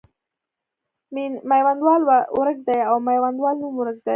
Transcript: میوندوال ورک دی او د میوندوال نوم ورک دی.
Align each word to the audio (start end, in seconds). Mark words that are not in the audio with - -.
میوندوال 1.49 2.01
ورک 2.37 2.57
دی 2.67 2.79
او 2.89 2.97
د 3.01 3.05
میوندوال 3.07 3.55
نوم 3.61 3.73
ورک 3.77 3.97
دی. 4.05 4.09